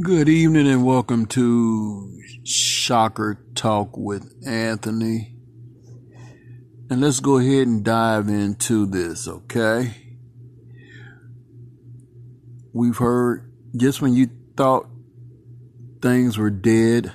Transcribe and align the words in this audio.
Good 0.00 0.30
evening 0.30 0.66
and 0.68 0.86
welcome 0.86 1.26
to 1.26 2.18
Shocker 2.44 3.44
Talk 3.54 3.94
with 3.94 4.32
Anthony. 4.46 5.36
And 6.88 7.02
let's 7.02 7.20
go 7.20 7.36
ahead 7.36 7.66
and 7.66 7.84
dive 7.84 8.26
into 8.30 8.86
this, 8.86 9.28
okay? 9.28 9.94
We've 12.72 12.96
heard 12.96 13.52
just 13.76 14.00
when 14.00 14.14
you 14.14 14.30
thought 14.56 14.88
things 16.00 16.38
were 16.38 16.48
dead 16.48 17.12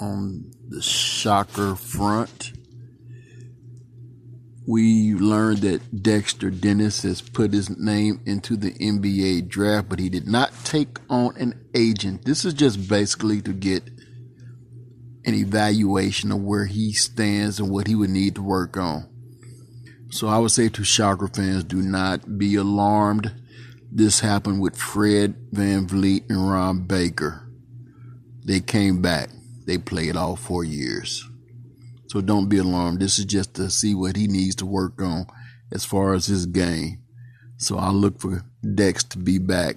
on 0.00 0.50
the 0.70 0.80
Shocker 0.80 1.74
front, 1.76 2.52
we 4.66 5.14
learned 5.14 5.58
that 5.58 6.02
Dexter 6.02 6.50
Dennis 6.50 7.02
has 7.02 7.22
put 7.22 7.52
his 7.52 7.70
name 7.70 8.20
into 8.26 8.56
the 8.56 8.72
NBA 8.72 9.48
draft, 9.48 9.88
but 9.88 10.00
he 10.00 10.08
did 10.08 10.26
not 10.26 10.52
take 10.64 10.98
on 11.08 11.36
an 11.36 11.54
agent. 11.74 12.24
This 12.24 12.44
is 12.44 12.52
just 12.52 12.88
basically 12.88 13.40
to 13.42 13.52
get 13.52 13.84
an 15.24 15.34
evaluation 15.34 16.32
of 16.32 16.42
where 16.42 16.66
he 16.66 16.92
stands 16.92 17.60
and 17.60 17.70
what 17.70 17.86
he 17.86 17.94
would 17.94 18.10
need 18.10 18.34
to 18.34 18.42
work 18.42 18.76
on. 18.76 19.08
So 20.10 20.26
I 20.26 20.38
would 20.38 20.50
say 20.50 20.68
to 20.70 20.84
Shocker 20.84 21.28
fans, 21.28 21.62
do 21.62 21.80
not 21.82 22.38
be 22.38 22.56
alarmed. 22.56 23.34
This 23.92 24.20
happened 24.20 24.60
with 24.60 24.76
Fred 24.76 25.36
VanVleet 25.52 26.28
and 26.28 26.50
Ron 26.50 26.86
Baker. 26.86 27.48
They 28.44 28.60
came 28.60 29.00
back. 29.00 29.30
They 29.64 29.78
played 29.78 30.16
all 30.16 30.36
four 30.36 30.64
years. 30.64 31.28
So 32.08 32.20
don't 32.20 32.48
be 32.48 32.58
alarmed. 32.58 33.00
This 33.00 33.18
is 33.18 33.24
just 33.24 33.54
to 33.54 33.70
see 33.70 33.94
what 33.94 34.16
he 34.16 34.26
needs 34.26 34.54
to 34.56 34.66
work 34.66 35.00
on 35.00 35.26
as 35.72 35.84
far 35.84 36.14
as 36.14 36.26
his 36.26 36.46
game. 36.46 36.98
So 37.58 37.78
I 37.78 37.90
look 37.90 38.20
for 38.20 38.44
Dex 38.74 39.02
to 39.04 39.18
be 39.18 39.38
back. 39.38 39.76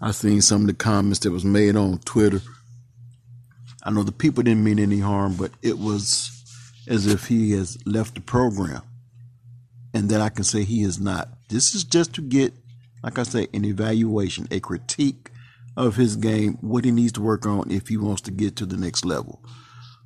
I 0.00 0.10
seen 0.10 0.42
some 0.42 0.62
of 0.62 0.66
the 0.66 0.74
comments 0.74 1.20
that 1.20 1.30
was 1.30 1.44
made 1.44 1.76
on 1.76 1.98
Twitter. 1.98 2.42
I 3.82 3.90
know 3.90 4.02
the 4.02 4.12
people 4.12 4.42
didn't 4.42 4.64
mean 4.64 4.78
any 4.78 5.00
harm, 5.00 5.34
but 5.36 5.52
it 5.62 5.78
was 5.78 6.30
as 6.88 7.06
if 7.06 7.28
he 7.28 7.52
has 7.52 7.78
left 7.86 8.14
the 8.14 8.20
program. 8.20 8.82
And 9.94 10.10
that 10.10 10.20
I 10.20 10.28
can 10.28 10.44
say 10.44 10.64
he 10.64 10.82
is 10.82 11.00
not. 11.00 11.28
This 11.48 11.74
is 11.74 11.82
just 11.82 12.12
to 12.14 12.20
get, 12.20 12.52
like 13.02 13.18
I 13.18 13.22
say, 13.22 13.48
an 13.54 13.64
evaluation, 13.64 14.46
a 14.50 14.60
critique 14.60 15.30
of 15.76 15.96
his 15.96 16.16
game, 16.16 16.58
what 16.60 16.84
he 16.84 16.90
needs 16.90 17.12
to 17.12 17.22
work 17.22 17.46
on 17.46 17.70
if 17.70 17.88
he 17.88 17.96
wants 17.96 18.20
to 18.22 18.30
get 18.30 18.56
to 18.56 18.66
the 18.66 18.76
next 18.76 19.04
level. 19.04 19.42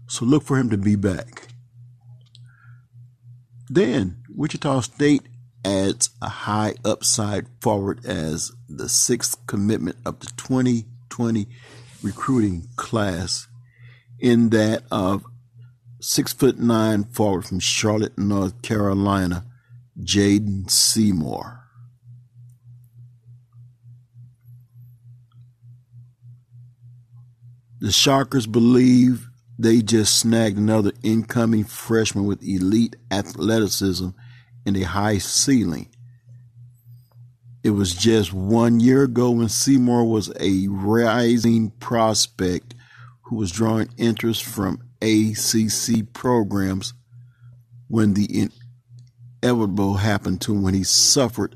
So 0.06 0.25
look 0.25 0.44
for 0.44 0.56
him 0.56 0.70
to 0.70 0.77
be 0.77 0.97
back. 0.97 1.48
Then 3.72 4.16
Wichita 4.28 4.80
State 4.80 5.28
adds 5.64 6.10
a 6.20 6.28
high 6.28 6.74
upside 6.84 7.46
forward 7.60 8.04
as 8.04 8.50
the 8.68 8.88
sixth 8.88 9.46
commitment 9.46 9.96
of 10.04 10.18
the 10.18 10.26
2020 10.36 11.46
recruiting 12.02 12.66
class, 12.74 13.46
in 14.18 14.50
that 14.50 14.82
of 14.91 15.24
six 16.00 16.32
foot 16.32 16.58
nine 16.58 17.04
forward 17.04 17.44
from 17.44 17.60
Charlotte, 17.60 18.18
North 18.18 18.60
Carolina, 18.60 19.44
Jaden 20.00 20.68
Seymour. 20.68 21.60
The 27.78 27.92
Shockers 27.92 28.48
believe 28.48 29.30
they 29.62 29.83
just 29.83 30.19
snagged 30.19 30.56
another 30.56 30.92
incoming 31.03 31.64
freshman 31.64 32.25
with 32.25 32.42
elite 32.42 32.97
athleticism 33.11 34.08
and 34.64 34.77
a 34.77 34.83
high 34.83 35.19
ceiling. 35.19 35.89
It 37.62 37.70
was 37.70 37.94
just 37.94 38.33
one 38.33 38.81
year 38.81 39.03
ago 39.03 39.33
when 39.33 39.50
Seymour 39.50 40.05
was 40.05 40.33
a 40.41 40.66
rising 40.69 41.72
prospect 41.72 42.75
who 43.25 43.36
was 43.36 43.53
drawing 43.53 43.91
interest 43.98 44.44
from 44.44 44.81
ACC 45.03 46.11
programs 46.14 46.94
when 47.88 48.15
the 48.15 48.48
inevitable 49.42 49.94
happened 49.94 50.41
to 50.41 50.54
him 50.54 50.62
when 50.62 50.72
he 50.72 50.84
suffered 50.84 51.54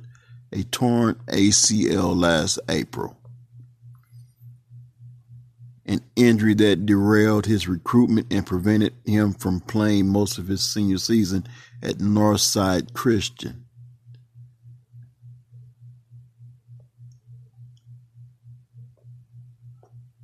a 0.53 0.62
torn 0.65 1.15
ACL 1.28 2.15
last 2.15 2.59
April 2.69 3.19
an 5.87 6.00
injury 6.17 6.55
that 6.55 6.87
derailed 6.87 7.47
his 7.47 7.69
recruitment 7.69 8.33
and 8.33 8.47
prevented 8.47 8.95
him 9.05 9.33
from 9.33 9.61
playing 9.61 10.09
most 10.09 10.39
of 10.39 10.49
his 10.49 10.62
senior 10.62 10.99
season 10.99 11.47
at 11.83 11.97
Northside 11.97 12.95
Christian. 12.95 13.65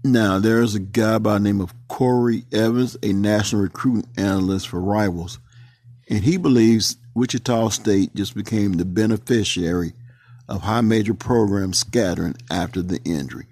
Now, 0.03 0.38
there's 0.38 0.75
a 0.75 0.81
guy 0.81 1.19
by 1.19 1.34
the 1.34 1.41
name 1.41 1.60
of 1.60 1.75
Corey 1.88 2.44
Evans, 2.53 2.97
a 3.03 3.12
national 3.12 3.60
recruiting 3.60 4.09
analyst 4.16 4.69
for 4.69 4.81
Rivals, 4.81 5.38
and 6.09 6.25
he 6.25 6.38
believes 6.38 6.97
Wichita 7.15 7.69
State 7.69 8.15
just 8.15 8.34
became 8.34 8.75
the 8.75 8.87
beneficiary 8.87 9.92
of 10.48 10.62
high 10.62 10.81
major 10.81 11.12
programs 11.12 11.78
scattering 11.78 12.34
after 12.50 12.81
the 12.81 13.00
injury. 13.04 13.47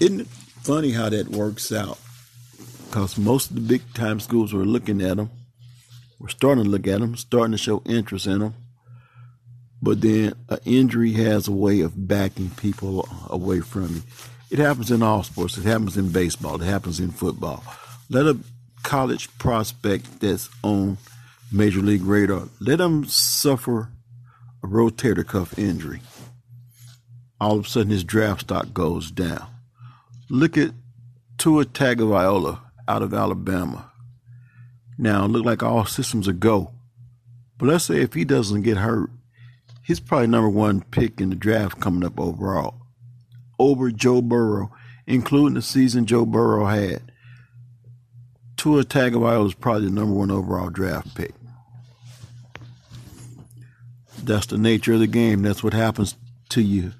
Isn't 0.00 0.22
it 0.22 0.28
funny 0.64 0.92
how 0.92 1.10
that 1.10 1.28
works 1.28 1.70
out 1.70 1.98
because 2.86 3.18
most 3.18 3.50
of 3.50 3.56
the 3.56 3.62
big 3.62 3.82
time 3.92 4.18
schools 4.18 4.52
were 4.52 4.64
looking 4.64 5.02
at 5.02 5.18
them, 5.18 5.30
were 6.18 6.28
starting 6.28 6.64
to 6.64 6.70
look 6.70 6.86
at 6.86 7.00
them, 7.00 7.16
starting 7.16 7.52
to 7.52 7.58
show 7.58 7.82
interest 7.84 8.26
in 8.26 8.38
them. 8.38 8.54
But 9.82 10.00
then 10.00 10.34
an 10.48 10.58
injury 10.64 11.12
has 11.12 11.46
a 11.46 11.52
way 11.52 11.80
of 11.80 12.08
backing 12.08 12.50
people 12.50 13.06
away 13.28 13.60
from 13.60 13.96
you. 13.96 14.02
It 14.50 14.58
happens 14.58 14.90
in 14.90 15.02
all 15.02 15.22
sports. 15.22 15.58
It 15.58 15.64
happens 15.64 15.96
in 15.96 16.10
baseball. 16.10 16.62
It 16.62 16.64
happens 16.64 17.00
in 17.00 17.10
football. 17.10 17.62
Let 18.08 18.26
a 18.26 18.38
college 18.82 19.36
prospect 19.38 20.20
that's 20.20 20.48
on 20.62 20.96
major 21.52 21.80
league 21.80 22.02
radar 22.02 22.48
let 22.60 22.78
them 22.78 23.04
suffer 23.04 23.88
a 24.62 24.66
rotator 24.66 25.26
cuff 25.26 25.58
injury. 25.58 26.00
All 27.40 27.58
of 27.58 27.66
a 27.66 27.68
sudden, 27.68 27.90
his 27.90 28.04
draft 28.04 28.42
stock 28.42 28.72
goes 28.72 29.10
down. 29.10 29.46
Look 30.30 30.56
at 30.56 30.72
Tua 31.36 31.66
Tagovailoa 31.66 32.60
out 32.88 33.02
of 33.02 33.12
Alabama. 33.12 33.90
Now, 34.96 35.26
look 35.26 35.44
like 35.44 35.62
all 35.62 35.84
systems 35.84 36.28
are 36.28 36.32
go. 36.32 36.72
But 37.58 37.66
let's 37.66 37.84
say 37.84 38.00
if 38.00 38.14
he 38.14 38.24
doesn't 38.24 38.62
get 38.62 38.78
hurt, 38.78 39.10
he's 39.82 40.00
probably 40.00 40.28
number 40.28 40.48
one 40.48 40.82
pick 40.82 41.20
in 41.20 41.30
the 41.30 41.36
draft 41.36 41.80
coming 41.80 42.04
up 42.04 42.18
overall. 42.18 42.80
Over 43.58 43.90
Joe 43.90 44.22
Burrow, 44.22 44.72
including 45.06 45.54
the 45.54 45.62
season 45.62 46.06
Joe 46.06 46.26
Burrow 46.26 46.66
had. 46.66 47.12
Tua 48.56 48.84
Tagovailoa 48.84 49.46
is 49.46 49.54
probably 49.54 49.86
the 49.86 49.94
number 49.94 50.14
one 50.14 50.30
overall 50.30 50.70
draft 50.70 51.14
pick. 51.14 51.34
That's 54.22 54.46
the 54.46 54.56
nature 54.56 54.94
of 54.94 55.00
the 55.00 55.06
game. 55.06 55.42
That's 55.42 55.62
what 55.62 55.74
happens 55.74 56.16
to 56.50 56.62
you 56.62 56.92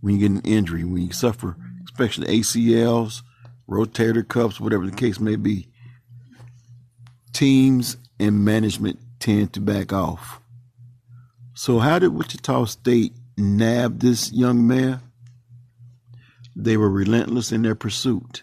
when 0.00 0.14
you 0.14 0.20
get 0.20 0.30
an 0.34 0.50
injury, 0.50 0.84
when 0.84 1.02
you 1.02 1.12
suffer 1.12 1.56
especially 1.96 2.40
ACLs, 2.40 3.22
rotator 3.66 4.26
cuffs, 4.26 4.60
whatever 4.60 4.84
the 4.84 4.94
case 4.94 5.18
may 5.18 5.34
be, 5.34 5.66
teams 7.32 7.96
and 8.20 8.44
management 8.44 8.98
tend 9.18 9.54
to 9.54 9.60
back 9.60 9.94
off. 9.94 10.40
So, 11.54 11.78
how 11.78 11.98
did 11.98 12.08
Wichita 12.08 12.66
State 12.66 13.14
nab 13.38 14.00
this 14.00 14.30
young 14.30 14.66
man? 14.66 15.00
They 16.54 16.76
were 16.76 16.90
relentless 16.90 17.50
in 17.50 17.62
their 17.62 17.74
pursuit. 17.74 18.42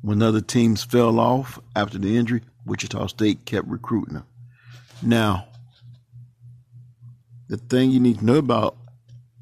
When 0.00 0.22
other 0.22 0.40
teams 0.40 0.84
fell 0.84 1.18
off 1.18 1.58
after 1.74 1.98
the 1.98 2.16
injury, 2.16 2.42
Wichita 2.64 3.08
State 3.08 3.44
kept 3.46 3.66
recruiting 3.66 4.14
him. 4.14 4.26
Now, 5.02 5.48
the 7.48 7.56
thing 7.56 7.90
you 7.90 7.98
need 7.98 8.20
to 8.20 8.24
know 8.24 8.36
about 8.36 8.76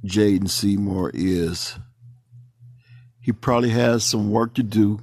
Jaden 0.03 0.49
Seymour 0.49 1.11
is 1.13 1.79
he 3.23 3.33
probably 3.33 3.71
has 3.71 4.05
some 4.05 4.31
work 4.31 4.55
to 4.55 4.63
do 4.63 5.01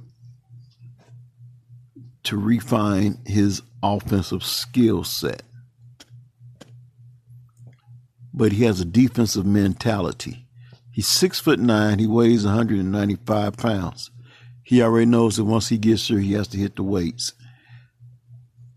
to 2.22 2.36
refine 2.36 3.18
his 3.26 3.62
offensive 3.82 4.44
skill 4.44 5.02
set. 5.04 5.42
But 8.32 8.52
he 8.52 8.64
has 8.64 8.80
a 8.80 8.84
defensive 8.84 9.46
mentality. 9.46 10.46
He's 10.92 11.08
six 11.08 11.40
foot 11.40 11.58
nine. 11.58 11.98
He 11.98 12.06
weighs 12.06 12.44
195 12.44 13.56
pounds. 13.56 14.10
He 14.62 14.82
already 14.82 15.06
knows 15.06 15.36
that 15.36 15.44
once 15.44 15.68
he 15.68 15.78
gets 15.78 16.06
here, 16.08 16.20
he 16.20 16.34
has 16.34 16.46
to 16.48 16.58
hit 16.58 16.76
the 16.76 16.82
weights. 16.82 17.32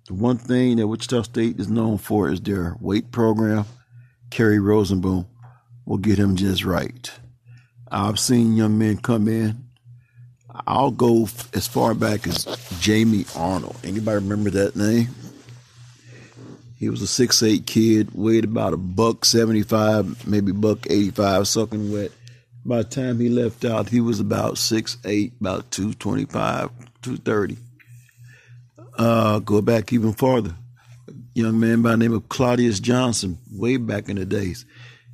The 0.07 0.13
one 0.13 0.37
thing 0.37 0.77
that 0.77 0.87
Wichita 0.87 1.23
State 1.23 1.59
is 1.59 1.69
known 1.69 1.97
for 1.97 2.29
is 2.29 2.41
their 2.41 2.77
weight 2.79 3.11
program. 3.11 3.65
Kerry 4.31 4.57
Rosenboom 4.57 5.27
will 5.85 5.97
get 5.97 6.17
him 6.17 6.35
just 6.35 6.65
right. 6.65 7.11
I've 7.93 8.19
seen 8.19 8.55
young 8.55 8.79
men 8.79 8.97
come 8.97 9.27
in. 9.27 9.65
I'll 10.65 10.91
go 10.91 11.27
as 11.53 11.67
far 11.67 11.93
back 11.93 12.27
as 12.27 12.45
Jamie 12.79 13.25
Arnold. 13.35 13.77
Anybody 13.83 14.15
remember 14.15 14.49
that 14.49 14.75
name? 14.75 15.09
He 16.75 16.89
was 16.89 17.03
a 17.03 17.07
six 17.07 17.43
eight 17.43 17.67
kid, 17.67 18.09
weighed 18.13 18.45
about 18.45 18.73
a 18.73 18.77
buck 18.77 19.25
seventy 19.25 19.61
five, 19.61 20.27
maybe 20.27 20.51
buck 20.51 20.87
eighty 20.89 21.11
five, 21.11 21.47
sucking 21.47 21.93
wet. 21.93 22.11
By 22.65 22.77
the 22.77 22.83
time 22.85 23.19
he 23.19 23.29
left 23.29 23.63
out, 23.63 23.89
he 23.89 24.01
was 24.01 24.19
about 24.19 24.57
six 24.57 24.97
eight, 25.05 25.33
about 25.39 25.69
225, 25.69 26.69
230. 27.03 27.57
Uh, 28.97 29.39
go 29.39 29.61
back 29.61 29.93
even 29.93 30.13
farther. 30.13 30.55
A 31.07 31.13
young 31.35 31.59
man 31.59 31.83
by 31.83 31.91
the 31.91 31.97
name 31.97 32.13
of 32.13 32.27
Claudius 32.27 32.79
Johnson, 32.79 33.37
way 33.51 33.77
back 33.77 34.09
in 34.09 34.15
the 34.15 34.25
days. 34.25 34.65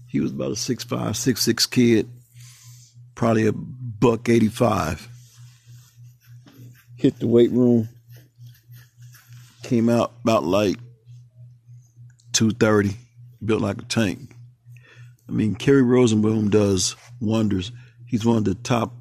He 0.08 0.22
was 0.22 0.32
about 0.32 0.52
a 0.52 0.56
six 0.56 0.84
five, 0.84 1.18
six 1.18 1.42
six 1.42 1.66
kid, 1.66 2.10
probably 3.19 3.48
a 3.48 3.51
buck 3.51 4.30
85. 4.30 5.10
Hit 6.95 7.19
the 7.19 7.27
weight 7.27 7.51
room, 7.51 7.89
came 9.62 9.89
out 9.89 10.13
about 10.24 10.45
like 10.45 10.77
230, 12.31 12.95
built 13.44 13.62
like 13.62 13.81
a 13.81 13.86
tank. 13.86 14.33
I 15.27 15.33
mean, 15.33 15.56
Kerry 15.56 15.81
Rosenboom 15.81 16.50
does 16.50 16.95
wonders. 17.19 17.74
He's 18.07 18.25
one 18.25 18.38
of 18.38 18.45
the 18.45 18.56
top 18.56 18.94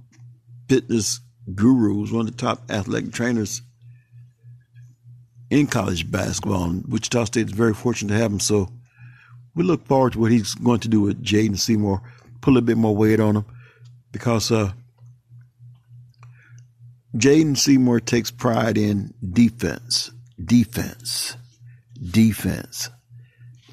fitness 0.68 1.20
gurus, 1.54 2.10
one 2.10 2.26
of 2.26 2.32
the 2.32 2.36
top 2.36 2.68
athletic 2.68 3.12
trainers 3.12 3.62
in 5.48 5.68
college 5.68 6.10
basketball. 6.10 6.64
And 6.64 6.84
Wichita 6.88 7.26
State 7.26 7.46
is 7.46 7.52
very 7.52 7.72
fortunate 7.72 8.14
to 8.14 8.20
have 8.20 8.32
him. 8.32 8.40
So 8.40 8.68
we 9.54 9.62
look 9.62 9.86
forward 9.86 10.14
to 10.14 10.18
what 10.18 10.32
he's 10.32 10.56
going 10.56 10.80
to 10.80 10.88
do 10.88 11.02
with 11.02 11.22
Jaden 11.22 11.56
Seymour, 11.56 12.02
put 12.40 12.50
a 12.50 12.54
little 12.54 12.66
bit 12.66 12.78
more 12.78 12.96
weight 12.96 13.20
on 13.20 13.36
him 13.36 13.44
because 14.12 14.50
uh, 14.50 14.72
Jaden 17.16 17.56
Seymour 17.56 18.00
takes 18.00 18.30
pride 18.30 18.78
in 18.78 19.14
defense, 19.32 20.10
defense, 20.44 21.36
defense 22.10 22.90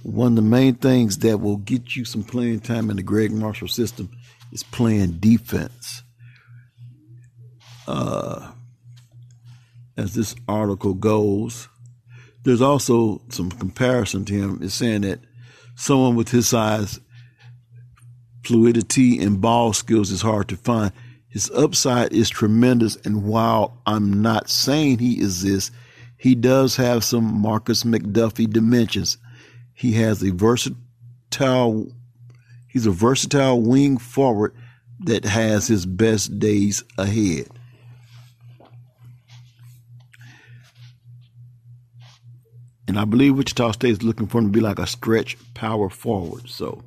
one 0.05 0.33
of 0.33 0.35
the 0.35 0.41
main 0.43 0.75
things 0.75 1.17
that 1.19 1.39
will 1.39 1.57
get 1.57 1.95
you 1.95 2.05
some 2.05 2.23
playing 2.23 2.59
time 2.59 2.91
in 2.91 2.95
the 2.95 3.01
Gregg 3.01 3.31
Marshall 3.31 3.67
system 3.67 4.11
is 4.51 4.61
playing 4.61 5.13
defense. 5.13 6.03
Uh, 7.87 8.51
as 9.97 10.13
this 10.13 10.35
article 10.47 10.93
goes, 10.93 11.67
there's 12.43 12.61
also 12.61 13.19
some 13.29 13.49
comparison 13.49 14.25
to 14.25 14.33
him. 14.33 14.59
It's 14.61 14.75
saying 14.75 15.01
that 15.01 15.21
someone 15.75 16.15
with 16.15 16.29
his 16.29 16.47
size, 16.49 16.99
fluidity, 18.45 19.19
and 19.19 19.41
ball 19.41 19.73
skills 19.73 20.11
is 20.11 20.21
hard 20.21 20.47
to 20.49 20.57
find. 20.57 20.91
His 21.27 21.51
upside 21.51 22.13
is 22.13 22.29
tremendous, 22.29 22.95
and 22.97 23.25
while 23.25 23.81
I'm 23.85 24.21
not 24.21 24.49
saying 24.49 24.99
he 24.99 25.19
is 25.19 25.41
this, 25.41 25.71
he 26.17 26.33
does 26.33 26.75
have 26.77 27.03
some 27.03 27.43
Markis 27.43 27.83
McDuffie 27.83 28.49
dimensions. 28.49 29.17
He 29.73 29.93
has 29.93 30.23
a 30.23 30.31
versatile 30.31 31.91
he's 32.69 32.85
a 32.85 32.91
versatile 32.91 33.61
wing 33.61 33.97
forward 33.97 34.55
that 35.01 35.25
has 35.25 35.67
his 35.67 35.85
best 35.85 36.39
days 36.39 36.83
ahead. 36.97 37.47
And 42.87 42.99
I 42.99 43.05
believe 43.05 43.35
Wichita 43.35 43.71
State 43.71 43.91
is 43.91 44.03
looking 44.03 44.27
for 44.27 44.37
him 44.37 44.45
to 44.45 44.51
be 44.51 44.61
like 44.61 44.79
a 44.79 44.87
stretch 44.87 45.37
power 45.53 45.89
forward. 45.89 46.47
So 46.47 46.83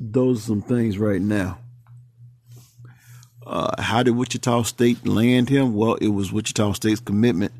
those 0.00 0.38
are 0.38 0.46
some 0.46 0.62
things 0.62 0.98
right 0.98 1.20
now. 1.20 1.58
Uh, 3.46 3.80
how 3.80 4.02
did 4.02 4.12
Wichita 4.12 4.62
State 4.62 5.06
land 5.06 5.48
him? 5.48 5.74
Well, 5.74 5.94
it 5.96 6.08
was 6.08 6.32
Wichita 6.32 6.72
State's 6.72 7.00
commitment 7.00 7.52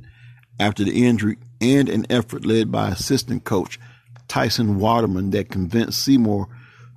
after 0.58 0.84
the 0.84 1.06
injury 1.06 1.36
and 1.60 1.88
an 1.88 2.06
effort 2.08 2.46
led 2.46 2.72
by 2.72 2.88
assistant 2.88 3.44
coach 3.44 3.78
Tyson 4.28 4.78
Waterman 4.78 5.30
that 5.30 5.50
convinced 5.50 6.02
Seymour 6.02 6.48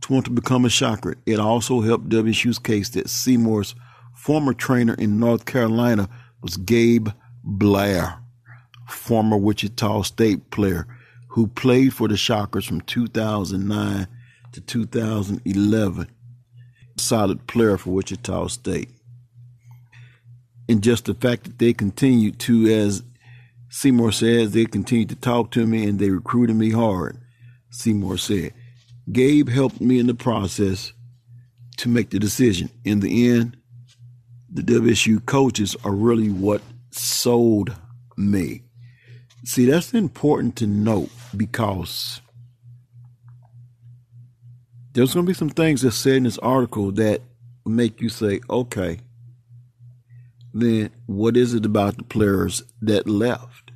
to 0.01 0.13
want 0.13 0.25
to 0.25 0.31
become 0.31 0.63
a 0.63 0.69
shocker. 0.69 1.16
It 1.25 1.40
also 1.40 1.81
helped 1.81 2.10
WSU's 2.10 2.60
case 2.60 2.90
that 2.90 3.10
Seymour's 3.10 3.75
former 4.16 4.54
trainer 4.54 4.94
in 4.94 5.19
North 5.19 5.45
Carolina 5.45 6.07
was 6.42 6.57
Gabe 6.57 7.10
Blair, 7.44 8.19
former 8.88 9.38
Wichita 9.38 10.04
State 10.04 10.50
player 10.50 10.88
who 11.30 11.48
played 11.48 11.94
for 11.94 12.07
the 12.07 12.18
Shockers 12.18 12.66
from 12.66 12.81
2009 12.81 14.07
to 14.57 14.62
2011. 14.62 16.07
Solid 16.98 17.45
player 17.45 17.77
for 17.77 17.92
Wichita 17.92 18.48
State. 18.48 18.89
And 20.68 20.81
just 20.81 21.06
the 21.06 21.13
fact 21.13 21.44
that 21.44 21.59
they 21.59 21.74
continued 21.74 22.39
to, 22.39 22.68
as 22.68 23.04
Seymour 23.69 24.12
says 24.12 24.51
they 24.51 24.65
continued 24.65 25.09
to 25.09 25.15
talk 25.15 25.51
to 25.51 25.68
me 25.68 25.88
and 25.88 26.00
they 26.00 26.09
recruited 26.09 26.56
me 26.56 26.71
hard. 26.71 27.18
Seymour 27.69 28.18
said, 28.18 28.54
Gabe 29.12 29.48
helped 29.48 29.80
me 29.80 30.00
in 30.00 30.07
the 30.07 30.15
process 30.15 30.92
to 31.77 31.88
make 31.88 32.09
the 32.09 32.19
decision. 32.19 32.69
In 32.83 33.01
the 33.01 33.30
end, 33.30 33.57
the 34.51 34.63
WSU 34.63 35.24
coaches 35.25 35.75
are 35.83 35.92
really 35.92 36.30
what 36.30 36.62
sold 36.92 37.75
me. 38.18 38.63
See, 39.45 39.65
that's 39.65 39.94
important 39.94 40.56
to 40.57 40.68
note 40.68 41.12
because 41.36 42.21
there's 44.97 45.13
going 45.13 45.27
to 45.27 45.29
be 45.29 45.35
some 45.35 45.49
things 45.49 45.83
that 45.83 45.91
said 45.91 46.15
in 46.15 46.23
this 46.23 46.39
article 46.39 46.91
that 46.94 47.21
make 47.67 48.01
you 48.01 48.09
say, 48.09 48.39
okay, 48.49 48.97
then 50.55 50.89
what 51.05 51.38
is 51.38 51.53
it 51.53 51.67
about 51.67 51.97
the 51.97 52.03
players 52.03 52.63
that 52.81 53.07
left? 53.07 53.69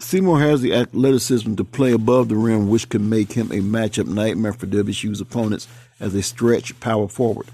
Seymour 0.00 0.40
has 0.40 0.62
the 0.62 0.74
athleticism 0.74 1.54
to 1.54 1.62
play 1.62 1.92
above 1.92 2.28
the 2.28 2.34
rim, 2.34 2.68
which 2.68 2.88
could 2.88 3.02
make 3.02 3.34
him 3.34 3.52
a 3.52 3.60
matchup 3.60 4.08
nightmare 4.08 4.52
for 4.52 4.66
WSU's 4.66 5.20
opponents 5.20 5.68
as 6.00 6.12
a 6.16 6.22
stretch 6.22 6.78
power 6.80 7.06
forward. 7.06 7.46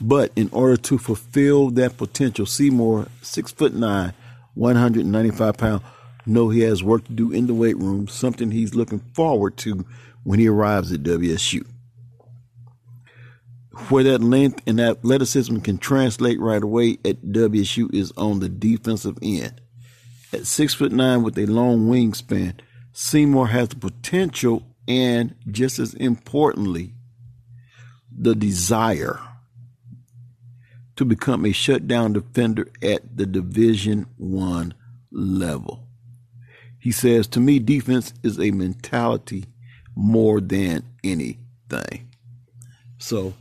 But 0.00 0.30
in 0.36 0.48
order 0.52 0.76
to 0.76 0.96
fulfill 0.96 1.70
that 1.70 1.96
potential, 1.96 2.46
Seymour, 2.46 3.08
six 3.20 3.50
foot 3.50 3.74
nine, 3.74 4.14
195 4.54 5.56
pounds, 5.56 5.82
know 6.24 6.50
he 6.50 6.60
has 6.60 6.84
work 6.84 7.04
to 7.06 7.12
do 7.12 7.32
in 7.32 7.48
the 7.48 7.54
weight 7.54 7.78
room, 7.78 8.06
something 8.06 8.52
he's 8.52 8.76
looking 8.76 9.00
forward 9.12 9.56
to 9.56 9.84
when 10.24 10.38
he 10.38 10.48
arrives 10.48 10.92
at 10.92 11.02
WSU 11.02 11.66
where 13.88 14.04
that 14.04 14.22
length 14.22 14.62
and 14.66 14.80
athleticism 14.80 15.58
can 15.58 15.78
translate 15.78 16.38
right 16.40 16.62
away 16.62 16.98
at 17.04 17.22
WSU 17.22 17.92
is 17.94 18.12
on 18.16 18.40
the 18.40 18.48
defensive 18.48 19.18
end. 19.22 19.60
At 20.32 20.46
six 20.46 20.74
foot 20.74 20.92
nine 20.92 21.22
with 21.22 21.38
a 21.38 21.46
long 21.46 21.88
wingspan, 21.88 22.60
Seymour 22.92 23.48
has 23.48 23.68
the 23.68 23.76
potential 23.76 24.66
and 24.86 25.34
just 25.50 25.78
as 25.78 25.94
importantly, 25.94 26.94
the 28.14 28.34
desire 28.34 29.20
to 30.96 31.04
become 31.04 31.46
a 31.46 31.52
shutdown 31.52 32.12
defender 32.12 32.68
at 32.82 33.16
the 33.16 33.24
division 33.24 34.06
one 34.16 34.74
level. 35.10 35.86
He 36.78 36.92
says, 36.92 37.26
to 37.28 37.40
me, 37.40 37.58
defense 37.58 38.12
is 38.22 38.38
a 38.38 38.50
mentality 38.50 39.46
more 39.94 40.40
than 40.40 40.84
anything. 41.04 42.08
So 42.98 43.34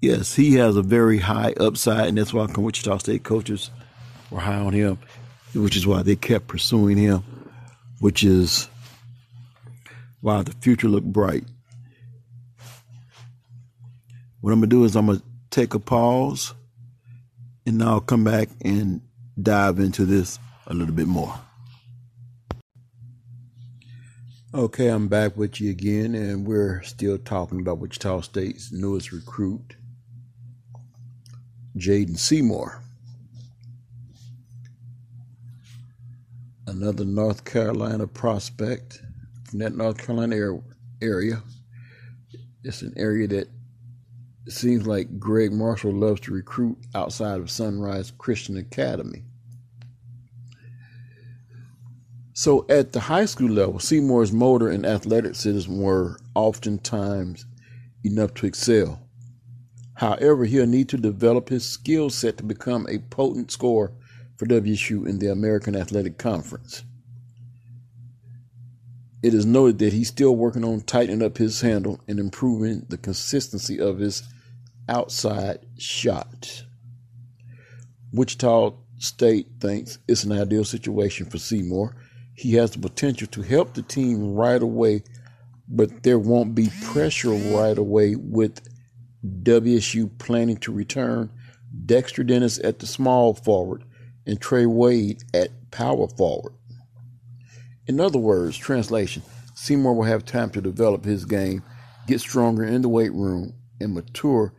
yes, 0.00 0.34
he 0.34 0.54
has 0.54 0.76
a 0.76 0.82
very 0.82 1.18
high 1.18 1.54
upside, 1.58 2.08
and 2.08 2.18
that's 2.18 2.34
why 2.34 2.46
Wichita 2.46 2.98
State 2.98 3.22
coaches 3.22 3.70
were 4.30 4.40
high 4.40 4.58
on 4.58 4.72
him, 4.72 4.98
which 5.54 5.76
is 5.76 5.86
why 5.86 6.02
they 6.02 6.16
kept 6.16 6.48
pursuing 6.48 6.96
him, 6.96 7.22
which 8.00 8.24
is 8.24 8.68
why 10.20 10.42
the 10.42 10.52
future 10.60 10.88
looked 10.88 11.12
bright. 11.12 11.44
What 14.40 14.52
I'm 14.52 14.58
gonna 14.58 14.68
do 14.68 14.84
is 14.84 14.96
I'm 14.96 15.06
gonna 15.06 15.22
take 15.50 15.74
a 15.74 15.78
pause, 15.78 16.54
and 17.64 17.82
I'll 17.82 18.00
come 18.00 18.24
back 18.24 18.48
and 18.64 19.00
dive 19.40 19.78
into 19.78 20.04
this 20.04 20.38
a 20.66 20.74
little 20.74 20.94
bit 20.94 21.06
more. 21.06 21.34
Okay, 24.54 24.88
I'm 24.88 25.08
back 25.08 25.34
with 25.34 25.62
you 25.62 25.70
again, 25.70 26.14
and 26.14 26.46
we're 26.46 26.82
still 26.82 27.16
talking 27.16 27.58
about 27.58 27.78
Wichita 27.78 28.20
State's 28.20 28.70
newest 28.70 29.10
recruit, 29.10 29.76
Jaden 31.74 32.18
Seymour. 32.18 32.82
Another 36.66 37.06
North 37.06 37.46
Carolina 37.46 38.06
prospect 38.06 39.00
from 39.48 39.60
that 39.60 39.74
North 39.74 39.96
Carolina 39.96 40.60
area. 41.00 41.42
It's 42.62 42.82
an 42.82 42.92
area 42.94 43.28
that 43.28 43.48
seems 44.48 44.86
like 44.86 45.18
Gregg 45.18 45.54
Marshall 45.54 45.94
loves 45.94 46.20
to 46.22 46.34
recruit 46.34 46.76
outside 46.94 47.40
of 47.40 47.50
Sunrise 47.50 48.12
Christian 48.18 48.58
Academy. 48.58 49.22
So 52.42 52.66
at 52.68 52.90
the 52.90 52.98
high 52.98 53.26
school 53.26 53.50
level, 53.50 53.78
Seymour's 53.78 54.32
motor 54.32 54.68
and 54.68 54.84
athleticism 54.84 55.80
were 55.80 56.18
oftentimes 56.34 57.46
enough 58.02 58.34
to 58.34 58.46
excel. 58.46 59.00
However, 59.94 60.44
he'll 60.44 60.66
need 60.66 60.88
to 60.88 60.96
develop 60.96 61.50
his 61.50 61.64
skill 61.64 62.10
set 62.10 62.38
to 62.38 62.42
become 62.42 62.88
a 62.88 62.98
potent 62.98 63.52
scorer 63.52 63.92
for 64.34 64.46
WSU 64.46 65.06
in 65.06 65.20
the 65.20 65.30
American 65.30 65.76
Athletic 65.76 66.18
Conference. 66.18 66.82
It 69.22 69.34
is 69.34 69.46
noted 69.46 69.78
that 69.78 69.92
he's 69.92 70.08
still 70.08 70.34
working 70.34 70.64
on 70.64 70.80
tightening 70.80 71.22
up 71.22 71.38
his 71.38 71.60
handle 71.60 72.00
and 72.08 72.18
improving 72.18 72.86
the 72.88 72.98
consistency 72.98 73.78
of 73.78 74.00
his 74.00 74.24
outside 74.88 75.60
shot. 75.78 76.64
Wichita 78.12 78.72
State 78.98 79.46
thinks 79.60 79.98
it's 80.08 80.24
an 80.24 80.32
ideal 80.32 80.64
situation 80.64 81.26
for 81.26 81.38
Seymour. 81.38 81.94
He 82.34 82.54
has 82.54 82.72
the 82.72 82.78
potential 82.78 83.28
to 83.28 83.42
help 83.42 83.74
the 83.74 83.82
team 83.82 84.34
right 84.34 84.60
away, 84.60 85.04
but 85.68 86.02
there 86.02 86.18
won't 86.18 86.54
be 86.54 86.70
pressure 86.82 87.30
right 87.30 87.76
away 87.76 88.16
with 88.16 88.60
WSU 89.24 90.10
planning 90.18 90.56
to 90.58 90.72
return 90.72 91.30
Dexter 91.86 92.24
Dennis 92.24 92.58
at 92.62 92.78
the 92.78 92.86
small 92.86 93.34
forward 93.34 93.84
and 94.26 94.40
Trey 94.40 94.66
Wade 94.66 95.22
at 95.34 95.70
power 95.70 96.08
forward. 96.08 96.54
In 97.86 98.00
other 98.00 98.18
words, 98.18 98.56
translation, 98.56 99.22
Seymour 99.54 99.94
will 99.94 100.04
have 100.04 100.24
time 100.24 100.50
to 100.50 100.60
develop 100.60 101.04
his 101.04 101.24
game, 101.24 101.62
get 102.06 102.20
stronger 102.20 102.64
in 102.64 102.82
the 102.82 102.88
weight 102.88 103.12
room, 103.12 103.54
and 103.80 103.94
mature 103.94 104.52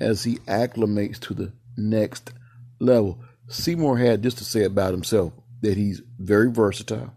as 0.00 0.24
he 0.24 0.36
acclimates 0.40 1.18
to 1.20 1.34
the 1.34 1.52
next 1.76 2.32
level. 2.78 3.20
Seymour 3.48 3.98
had 3.98 4.22
this 4.22 4.34
to 4.34 4.44
say 4.44 4.64
about 4.64 4.92
himself 4.92 5.32
that 5.60 5.76
he's 5.76 6.02
very 6.18 6.50
versatile, 6.50 7.12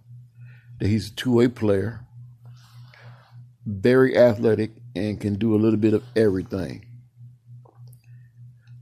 that 0.83 0.89
he's 0.89 1.07
a 1.07 1.15
two 1.15 1.31
way 1.31 1.47
player, 1.47 2.01
very 3.65 4.17
athletic, 4.17 4.71
and 4.93 5.21
can 5.21 5.35
do 5.35 5.55
a 5.55 5.57
little 5.57 5.79
bit 5.79 5.93
of 5.93 6.03
everything. 6.13 6.83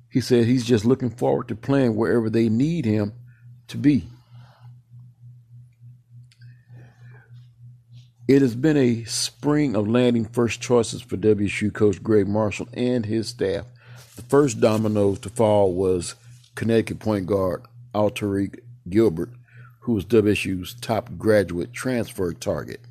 He 0.09 0.19
said 0.19 0.45
he's 0.45 0.65
just 0.65 0.83
looking 0.83 1.11
forward 1.11 1.47
to 1.49 1.55
playing 1.55 1.95
wherever 1.95 2.27
they 2.27 2.49
need 2.49 2.85
him 2.85 3.13
to 3.67 3.77
be. 3.77 4.07
It 8.27 8.41
has 8.41 8.55
been 8.55 8.77
a 8.77 9.03
spring 9.03 9.75
of 9.75 9.87
landing 9.87 10.25
first 10.25 10.59
choices 10.59 11.03
for 11.03 11.17
WSU 11.17 11.71
coach 11.71 12.01
Gregg 12.01 12.27
Marshall 12.27 12.67
and 12.73 13.05
his 13.05 13.27
staff. 13.27 13.67
The 14.15 14.23
first 14.23 14.59
dominoes 14.59 15.19
to 15.19 15.29
fall 15.29 15.71
was 15.71 16.15
Connecticut 16.55 16.97
point 16.97 17.27
guard 17.27 17.61
Alterique 17.93 18.61
Gilbert, 18.89 19.29
who 19.81 19.93
was 19.93 20.05
WSU's 20.05 20.73
top 20.75 21.17
graduate 21.17 21.73
transfer 21.73 22.33
target. 22.33 22.81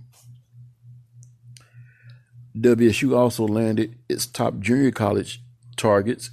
WSU 2.56 3.16
also 3.16 3.47
landed 3.47 3.97
its 4.09 4.26
top 4.26 4.59
junior 4.59 4.90
college 4.90 5.40
targets 5.76 6.30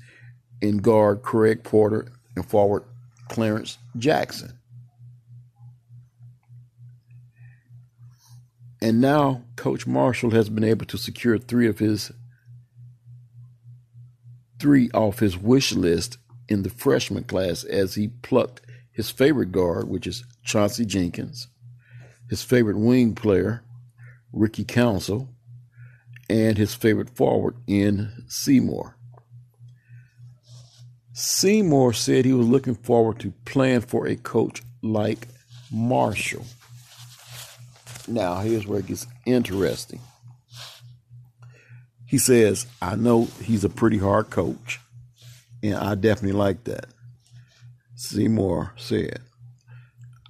in 0.61 0.77
guard 0.77 1.21
Craig 1.21 1.63
Porter 1.63 2.07
and 2.35 2.45
forward 2.45 2.83
Clarence 3.29 3.77
Jackson. 3.97 4.57
And 8.81 9.01
now 9.01 9.43
Coach 9.55 9.85
Marshall 9.85 10.31
has 10.31 10.49
been 10.49 10.63
able 10.63 10.85
to 10.87 10.97
secure 10.97 11.37
three 11.37 11.67
of 11.67 11.79
his 11.79 12.11
three 14.59 14.89
off 14.91 15.19
his 15.19 15.37
wish 15.37 15.71
list 15.73 16.17
in 16.49 16.63
the 16.63 16.69
freshman 16.69 17.23
class 17.23 17.63
as 17.63 17.95
he 17.95 18.07
plucked 18.07 18.61
his 18.97 19.11
favorite 19.11 19.51
guard, 19.51 19.87
which 19.87 20.07
is 20.07 20.25
Chauncey 20.43 20.83
Jenkins, 20.83 21.47
his 22.31 22.41
favorite 22.41 22.79
wing 22.79 23.13
player, 23.13 23.63
Ricky 24.33 24.63
Council, 24.63 25.29
and 26.27 26.57
his 26.57 26.73
favorite 26.73 27.11
forward 27.11 27.55
in 27.67 28.11
Seymour. 28.27 28.97
Seymour 31.13 31.93
said 31.93 32.25
he 32.25 32.33
was 32.33 32.47
looking 32.47 32.73
forward 32.73 33.19
to 33.19 33.31
playing 33.45 33.81
for 33.81 34.07
a 34.07 34.15
coach 34.15 34.63
like 34.81 35.27
Marshall. 35.71 36.45
Now, 38.07 38.39
here's 38.39 38.65
where 38.65 38.79
it 38.79 38.87
gets 38.87 39.05
interesting. 39.27 39.99
He 42.07 42.17
says, 42.17 42.65
I 42.81 42.95
know 42.95 43.25
he's 43.43 43.63
a 43.63 43.69
pretty 43.69 43.99
hard 43.99 44.31
coach, 44.31 44.79
and 45.61 45.75
I 45.75 45.93
definitely 45.93 46.39
like 46.39 46.63
that. 46.63 46.87
Seymour 47.97 48.73
said, 48.77 49.19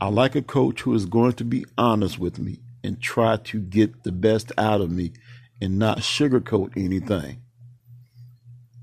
I 0.01 0.09
like 0.09 0.35
a 0.35 0.41
coach 0.41 0.81
who 0.81 0.93
is 0.95 1.05
going 1.05 1.33
to 1.33 1.43
be 1.43 1.65
honest 1.77 2.17
with 2.17 2.39
me 2.39 2.59
and 2.83 2.99
try 3.01 3.37
to 3.37 3.59
get 3.59 4.03
the 4.03 4.11
best 4.11 4.51
out 4.57 4.81
of 4.81 4.89
me 4.89 5.13
and 5.61 5.77
not 5.77 5.99
sugarcoat 5.99 6.71
anything. 6.75 7.41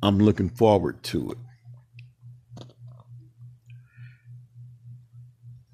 I'm 0.03 0.19
looking 0.19 0.51
forward 0.51 1.03
to 1.05 1.33
it. 1.33 1.39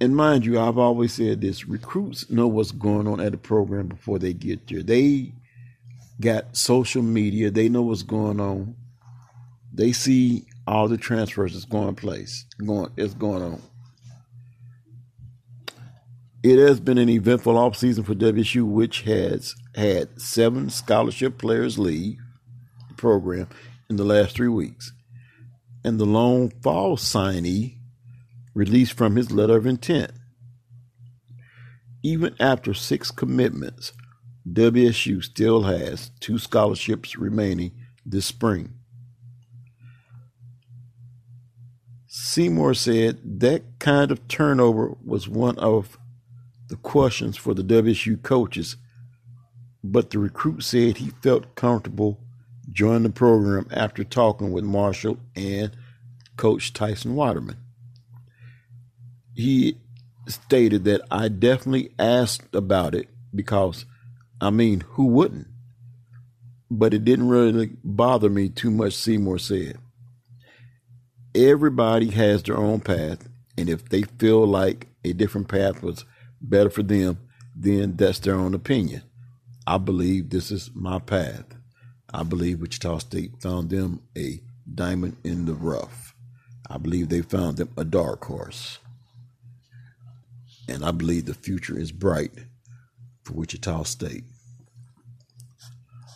and 0.00 0.16
mind 0.16 0.46
you, 0.46 0.58
I've 0.58 0.78
always 0.78 1.12
said 1.12 1.40
this 1.40 1.68
recruits 1.68 2.30
know 2.30 2.48
what's 2.48 2.72
going 2.72 3.06
on 3.06 3.20
at 3.20 3.32
the 3.32 3.38
program 3.38 3.88
before 3.88 4.18
they 4.18 4.32
get 4.32 4.66
there. 4.66 4.82
They 4.82 5.32
got 6.20 6.56
social 6.56 7.02
media, 7.02 7.50
they 7.50 7.68
know 7.68 7.82
what's 7.82 8.02
going 8.02 8.40
on. 8.40 8.76
They 9.72 9.92
see 9.92 10.44
all 10.70 10.86
the 10.86 10.96
transfers 10.96 11.52
that's 11.52 11.64
going 11.64 11.96
place, 11.96 12.46
going 12.64 12.92
it's 12.96 13.14
going 13.14 13.42
on. 13.42 13.60
It 16.44 16.60
has 16.60 16.78
been 16.78 16.96
an 16.96 17.08
eventful 17.08 17.54
offseason 17.54 18.06
for 18.06 18.14
WSU, 18.14 18.64
which 18.64 19.02
has 19.02 19.56
had 19.74 20.20
seven 20.20 20.70
scholarship 20.70 21.38
players 21.38 21.76
leave 21.76 22.18
the 22.88 22.94
program 22.94 23.48
in 23.90 23.96
the 23.96 24.04
last 24.04 24.36
three 24.36 24.48
weeks. 24.48 24.92
And 25.84 25.98
the 25.98 26.06
lone 26.06 26.50
fall 26.62 26.96
signee 26.96 27.78
released 28.54 28.92
from 28.92 29.16
his 29.16 29.32
letter 29.32 29.56
of 29.56 29.66
intent. 29.66 30.12
Even 32.04 32.36
after 32.38 32.74
six 32.74 33.10
commitments, 33.10 33.92
WSU 34.48 35.22
still 35.22 35.64
has 35.64 36.12
two 36.20 36.38
scholarships 36.38 37.18
remaining 37.18 37.72
this 38.06 38.26
spring. 38.26 38.79
Seymour 42.12 42.74
said 42.74 43.40
that 43.40 43.62
kind 43.78 44.10
of 44.10 44.26
turnover 44.28 44.96
was 45.04 45.28
one 45.28 45.58
of 45.58 45.98
the 46.68 46.76
questions 46.76 47.36
for 47.36 47.54
the 47.54 47.62
WSU 47.62 48.20
coaches, 48.22 48.76
but 49.82 50.10
the 50.10 50.18
recruit 50.18 50.62
said 50.62 50.98
he 50.98 51.10
felt 51.22 51.54
comfortable 51.54 52.20
joining 52.70 53.04
the 53.04 53.10
program 53.10 53.66
after 53.70 54.04
talking 54.04 54.52
with 54.52 54.64
Marshall 54.64 55.18
and 55.34 55.70
Coach 56.36 56.72
Tyson 56.72 57.14
Waterman 57.14 57.56
he 59.40 59.76
stated 60.28 60.84
that 60.84 61.00
I 61.10 61.28
definitely 61.28 61.92
asked 61.98 62.54
about 62.54 62.94
it 62.94 63.08
because, 63.34 63.86
I 64.40 64.50
mean, 64.50 64.82
who 64.92 65.06
wouldn't? 65.06 65.48
But 66.70 66.94
it 66.94 67.04
didn't 67.04 67.28
really 67.28 67.72
bother 67.82 68.30
me 68.30 68.48
too 68.48 68.70
much, 68.70 68.94
Seymour 68.94 69.38
said. 69.38 69.78
Everybody 71.34 72.10
has 72.10 72.42
their 72.42 72.56
own 72.56 72.80
path, 72.80 73.28
and 73.56 73.68
if 73.68 73.88
they 73.88 74.02
feel 74.02 74.46
like 74.46 74.88
a 75.04 75.12
different 75.12 75.48
path 75.48 75.82
was 75.82 76.04
better 76.40 76.70
for 76.70 76.82
them, 76.82 77.18
then 77.54 77.96
that's 77.96 78.18
their 78.18 78.34
own 78.34 78.54
opinion. 78.54 79.02
I 79.66 79.78
believe 79.78 80.30
this 80.30 80.50
is 80.50 80.70
my 80.74 80.98
path. 80.98 81.44
I 82.12 82.22
believe 82.24 82.60
Wichita 82.60 82.98
State 82.98 83.40
found 83.40 83.70
them 83.70 84.02
a 84.16 84.40
diamond 84.74 85.16
in 85.22 85.46
the 85.46 85.54
rough. 85.54 86.14
I 86.68 86.78
believe 86.78 87.08
they 87.08 87.22
found 87.22 87.58
them 87.58 87.70
a 87.76 87.84
dark 87.84 88.24
horse 88.24 88.78
and 90.70 90.84
I 90.84 90.92
believe 90.92 91.26
the 91.26 91.34
future 91.34 91.76
is 91.78 91.90
bright 91.90 92.32
for 93.24 93.34
Wichita 93.34 93.82
State. 93.84 94.24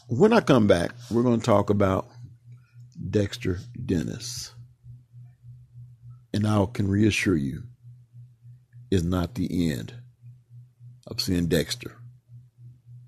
When 0.08 0.32
I 0.32 0.40
come 0.40 0.66
back, 0.66 0.92
we're 1.10 1.24
going 1.24 1.40
to 1.40 1.44
talk 1.46 1.70
about 1.70 2.08
Dexter 3.10 3.58
Dennis. 3.84 4.53
And 6.34 6.48
I 6.48 6.66
can 6.72 6.88
reassure 6.88 7.36
you, 7.36 7.62
is 8.90 9.04
not 9.04 9.36
the 9.36 9.70
end 9.70 9.94
of 11.06 11.20
seeing 11.20 11.46
Dexter 11.46 11.92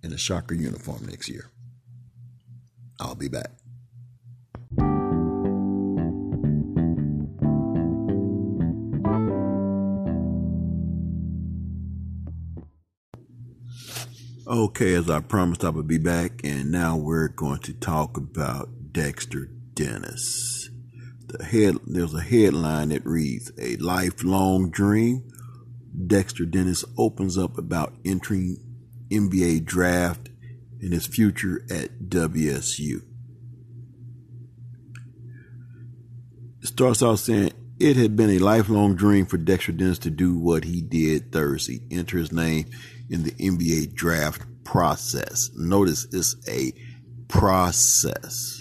in 0.05 0.13
a 0.13 0.17
Shocker 0.17 0.55
uniform 0.55 1.07
next 1.07 1.29
year. 1.29 1.51
I'll 3.01 3.17
be 3.17 3.27
back. 3.27 3.51
Okay, 14.47 14.95
as 14.95 15.11
I 15.11 15.19
promised, 15.19 15.65
I 15.65 15.71
would 15.71 15.89
be 15.89 15.99
back, 15.99 16.43
and 16.45 16.71
now 16.71 16.97
we're 16.97 17.27
going 17.27 17.59
to 17.63 17.73
talk 17.73 18.17
about 18.17 18.93
Dexter 18.93 19.51
Dennis. 19.75 20.56
The 21.29 21.45
head 21.45 21.77
there's 21.87 22.15
a 22.15 22.21
headline 22.21 22.91
that 22.91 23.05
reads 23.05 23.51
"A 23.59 23.77
Lifelong 23.77 24.71
Dream." 24.71 25.25
Dexter 26.07 26.45
Dennis 26.45 26.85
opens 26.97 27.39
up 27.39 27.57
about 27.57 27.97
entering 28.05 28.59
NBA 29.11 29.65
draft 29.65 30.29
and 30.81 30.93
his 30.93 31.07
future 31.07 31.65
at 31.71 32.09
WSU. 32.09 33.03
It 36.61 36.67
starts 36.67 37.03
out 37.03 37.19
saying 37.19 37.53
it 37.79 37.97
had 37.97 38.17
been 38.17 38.31
a 38.31 38.39
lifelong 38.39 38.95
dream 38.95 39.27
for 39.27 39.37
Dexter 39.37 39.73
Dennis 39.73 39.99
to 40.01 40.11
do 40.11 40.39
what 40.39 40.65
he 40.65 40.81
did 40.81 41.33
Thursday, 41.33 41.83
enter 41.91 42.19
his 42.19 42.33
name 42.33 42.67
in 43.09 43.23
the 43.23 43.33
NBA 43.33 43.95
draft 43.95 44.43
process. 44.65 45.51
Notice 45.55 46.07
it's 46.13 46.37
a 46.49 46.73
process. 47.29 48.56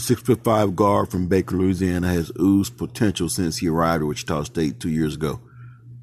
The 0.00 0.06
six 0.06 0.22
foot 0.22 0.42
five 0.42 0.76
guard 0.76 1.10
from 1.10 1.26
Baker, 1.26 1.58
Louisiana 1.58 2.08
has 2.08 2.32
oozed 2.40 2.78
potential 2.78 3.28
since 3.28 3.58
he 3.58 3.68
arrived 3.68 4.02
at 4.02 4.06
Wichita 4.06 4.44
State 4.44 4.80
two 4.80 4.88
years 4.88 5.14
ago. 5.14 5.40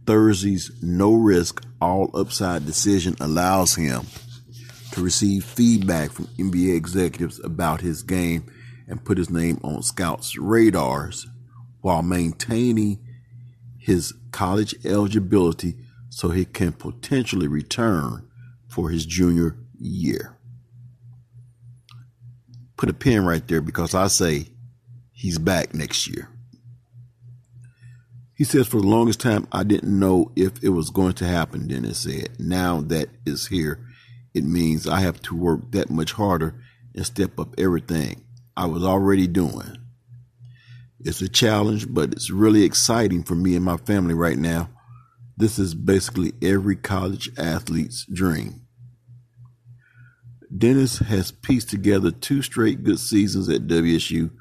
Thursday's 0.06 0.70
no 0.84 1.16
risk, 1.16 1.66
all 1.82 2.12
upside 2.14 2.68
decision 2.68 3.16
allows 3.20 3.74
him 3.74 4.04
to 4.92 5.02
receive 5.02 5.44
feedback 5.44 6.12
from 6.12 6.28
NBA 6.38 6.78
executives 6.78 7.44
about 7.44 7.82
his 7.82 8.04
game 8.04 8.46
and 8.88 9.04
put 9.04 9.18
his 9.18 9.32
name 9.32 9.60
on 9.64 9.82
scouts' 9.82 10.38
radars 10.38 11.26
while 11.82 12.04
maintaining 12.04 13.00
his 13.80 14.14
college 14.32 14.76
eligibility 14.86 15.76
so 16.10 16.30
he 16.30 16.46
can 16.46 16.72
potentially 16.72 17.48
return 17.48 18.30
for 18.68 18.92
his 18.92 19.08
junior 19.08 19.58
year. 19.80 20.37
Put 22.78 22.90
a 22.90 22.94
pin 22.94 23.26
right 23.26 23.46
there 23.48 23.62
because 23.62 23.96
I 23.96 24.08
say 24.08 24.48
he's 25.12 25.40
back 25.40 25.74
next 25.74 26.08
year. 26.08 26.30
He 28.36 28.44
says, 28.44 28.68
for 28.68 28.80
the 28.80 28.88
longest 28.88 29.20
time, 29.20 29.48
I 29.52 29.64
didn't 29.64 30.00
know 30.00 30.32
if 30.36 30.64
it 30.64 30.70
was 30.70 30.92
going 30.92 31.14
to 31.14 31.26
happen, 31.26 31.68
Dennis 31.68 32.00
said. 32.00 32.40
Now 32.40 32.82
that 32.82 33.10
is 33.26 33.48
here, 33.48 33.84
it 34.36 34.44
means 34.44 34.88
I 34.88 35.00
have 35.00 35.20
to 35.24 35.36
work 35.36 35.72
that 35.72 35.90
much 35.90 36.12
harder 36.12 36.54
and 36.94 37.04
step 37.04 37.40
up 37.40 37.56
everything 37.58 38.24
I 38.56 38.68
was 38.68 38.84
already 38.84 39.26
doing. 39.26 39.78
It's 41.00 41.22
a 41.22 41.30
challenge, 41.30 41.92
but 41.92 42.12
it's 42.12 42.30
really 42.30 42.64
exciting 42.64 43.24
for 43.24 43.34
me 43.34 43.56
and 43.56 43.66
my 43.66 43.78
family 43.78 44.14
right 44.14 44.38
now. 44.38 44.70
This 45.36 45.58
is 45.58 45.74
basically 45.74 46.34
every 46.42 46.76
college 46.76 47.32
athlete's 47.40 48.06
dream. 48.06 48.67
Dennis 50.56 51.00
has 51.00 51.32
pieced 51.32 51.70
together 51.70 52.12
two 52.12 52.42
straight 52.42 52.84
good 52.84 53.00
seasons 53.00 53.50
at 53.50 53.68
WSU, 53.68 54.32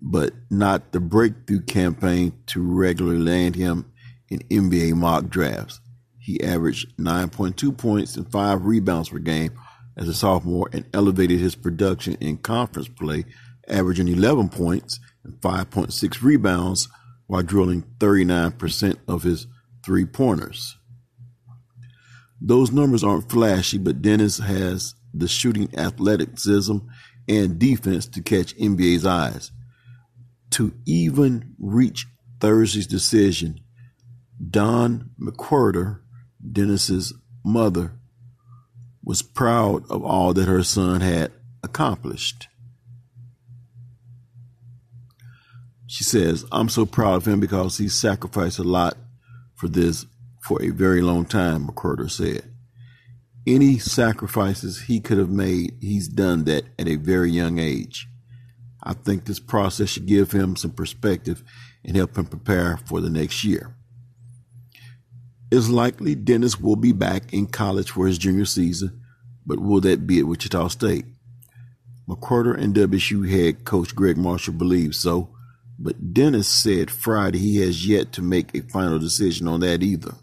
but 0.00 0.32
not 0.48 0.92
the 0.92 1.00
breakthrough 1.00 1.60
campaign 1.60 2.32
to 2.46 2.62
regularly 2.62 3.18
land 3.18 3.56
him 3.56 3.90
in 4.28 4.40
NBA 4.50 4.94
mock 4.94 5.28
drafts. 5.28 5.80
He 6.18 6.42
averaged 6.42 6.96
9.2 6.98 7.76
points 7.76 8.16
and 8.16 8.30
5 8.30 8.64
rebounds 8.64 9.08
per 9.08 9.18
game 9.18 9.52
as 9.96 10.08
a 10.08 10.14
sophomore 10.14 10.68
and 10.72 10.84
elevated 10.94 11.40
his 11.40 11.56
production 11.56 12.16
in 12.20 12.38
conference 12.38 12.88
play, 12.88 13.24
averaging 13.66 14.08
11 14.08 14.50
points 14.50 15.00
and 15.24 15.34
5.6 15.40 16.22
rebounds 16.22 16.88
while 17.26 17.42
drilling 17.42 17.82
39% 17.98 18.96
of 19.08 19.22
his 19.24 19.46
three 19.84 20.04
pointers. 20.04 20.76
Those 22.40 22.72
numbers 22.72 23.04
aren't 23.04 23.30
flashy, 23.30 23.78
but 23.78 24.00
Dennis 24.00 24.38
has 24.38 24.94
the 25.12 25.28
shooting 25.28 25.68
athleticism 25.76 26.76
and 27.28 27.58
defense 27.58 28.06
to 28.06 28.22
catch 28.22 28.56
NBA's 28.56 29.06
eyes. 29.06 29.52
To 30.52 30.74
even 30.84 31.54
reach 31.58 32.06
Thursday's 32.40 32.86
decision, 32.86 33.60
Don 34.48 35.10
McWhorter, 35.20 36.00
Dennis's 36.40 37.12
mother, 37.44 37.92
was 39.04 39.22
proud 39.22 39.88
of 39.90 40.04
all 40.04 40.32
that 40.34 40.48
her 40.48 40.62
son 40.62 41.00
had 41.00 41.32
accomplished. 41.62 42.48
She 45.86 46.04
says, 46.04 46.44
I'm 46.52 46.68
so 46.68 46.86
proud 46.86 47.14
of 47.14 47.26
him 47.26 47.40
because 47.40 47.78
he 47.78 47.88
sacrificed 47.88 48.58
a 48.58 48.64
lot 48.64 48.96
for 49.56 49.68
this 49.68 50.06
for 50.40 50.62
a 50.62 50.70
very 50.70 51.02
long 51.02 51.24
time, 51.24 51.66
McWhorter 51.66 52.10
said. 52.10 52.44
Any 53.46 53.78
sacrifices 53.78 54.82
he 54.82 55.00
could 55.00 55.18
have 55.18 55.30
made, 55.30 55.76
he's 55.80 56.08
done 56.08 56.44
that 56.44 56.64
at 56.78 56.88
a 56.88 56.96
very 56.96 57.30
young 57.30 57.58
age. 57.58 58.06
I 58.82 58.92
think 58.92 59.24
this 59.24 59.40
process 59.40 59.90
should 59.90 60.06
give 60.06 60.32
him 60.32 60.56
some 60.56 60.72
perspective 60.72 61.42
and 61.84 61.96
help 61.96 62.16
him 62.16 62.26
prepare 62.26 62.78
for 62.86 63.00
the 63.00 63.10
next 63.10 63.44
year. 63.44 63.74
It's 65.50 65.68
likely 65.68 66.14
Dennis 66.14 66.60
will 66.60 66.76
be 66.76 66.92
back 66.92 67.32
in 67.32 67.46
college 67.46 67.90
for 67.90 68.06
his 68.06 68.18
junior 68.18 68.44
season, 68.44 69.00
but 69.44 69.58
will 69.58 69.80
that 69.80 70.06
be 70.06 70.18
at 70.20 70.26
Wichita 70.26 70.68
State? 70.68 71.06
McWhorter 72.08 72.56
and 72.56 72.74
WSU 72.74 73.28
head 73.28 73.64
coach 73.64 73.94
Gregg 73.94 74.16
Marshall 74.16 74.54
believes 74.54 75.00
so, 75.00 75.34
but 75.78 76.12
Dennis 76.12 76.48
said 76.48 76.90
Friday 76.90 77.38
he 77.38 77.56
has 77.58 77.86
yet 77.86 78.12
to 78.12 78.22
make 78.22 78.54
a 78.54 78.62
final 78.62 78.98
decision 78.98 79.48
on 79.48 79.60
that 79.60 79.82
either. 79.82 80.14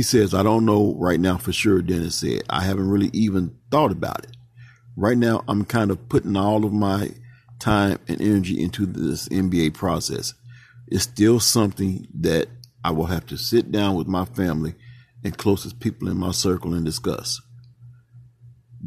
He 0.00 0.04
says, 0.04 0.32
I 0.32 0.42
don't 0.42 0.64
know 0.64 0.94
right 0.98 1.20
now 1.20 1.36
for 1.36 1.52
sure, 1.52 1.82
Dennis 1.82 2.14
said. 2.14 2.44
I 2.48 2.62
haven't 2.62 2.88
really 2.88 3.10
even 3.12 3.54
thought 3.70 3.92
about 3.92 4.24
it. 4.24 4.34
Right 4.96 5.18
now, 5.18 5.44
I'm 5.46 5.66
kind 5.66 5.90
of 5.90 6.08
putting 6.08 6.38
all 6.38 6.64
of 6.64 6.72
my 6.72 7.10
time 7.58 7.98
and 8.08 8.18
energy 8.18 8.62
into 8.62 8.86
this 8.86 9.28
NBA 9.28 9.74
process. 9.74 10.32
It's 10.88 11.02
still 11.04 11.38
something 11.38 12.08
that 12.14 12.48
I 12.82 12.92
will 12.92 13.08
have 13.08 13.26
to 13.26 13.36
sit 13.36 13.70
down 13.70 13.94
with 13.94 14.06
my 14.06 14.24
family 14.24 14.74
and 15.22 15.36
closest 15.36 15.80
people 15.80 16.08
in 16.08 16.16
my 16.16 16.30
circle 16.30 16.72
and 16.72 16.82
discuss. 16.86 17.38